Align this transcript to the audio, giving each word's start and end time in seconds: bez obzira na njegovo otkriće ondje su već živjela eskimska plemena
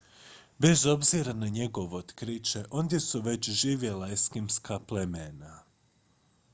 bez 0.61 0.85
obzira 0.85 1.33
na 1.33 1.47
njegovo 1.47 1.97
otkriće 1.97 2.63
ondje 2.79 2.99
su 2.99 3.21
već 3.21 3.49
živjela 3.49 4.09
eskimska 4.11 4.79
plemena 4.79 5.59